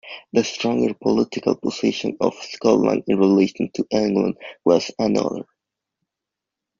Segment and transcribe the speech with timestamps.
[0.33, 5.45] The stronger political position of Scotland in relation to England was another.